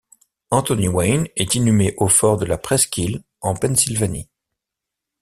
Anthony 0.49 0.87
Wayne 0.87 1.27
est 1.35 1.53
inhumé 1.53 1.93
au 1.99 2.07
fort 2.07 2.37
de 2.39 2.45
la 2.45 2.57
Presqu'île 2.57 3.21
en 3.39 3.53
Pennsylvanie. 3.53 4.27